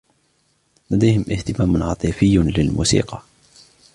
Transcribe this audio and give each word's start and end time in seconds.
لديها 0.91 1.19
إهتمام 1.31 1.83
عاطفي 1.83 2.37
للموسيقى. 2.37 3.21